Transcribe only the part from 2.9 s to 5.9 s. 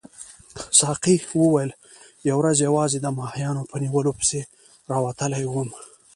د ماهیانو په نیولو پسې راوتلی وم.